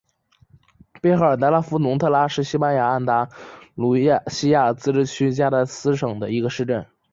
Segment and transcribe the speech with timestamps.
[0.99, 3.29] 贝赫尔德拉夫龙特拉是西班牙安达
[3.75, 3.95] 卢
[4.31, 6.87] 西亚自治区加的斯省的一个市镇。